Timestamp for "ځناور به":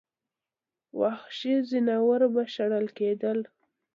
1.69-2.43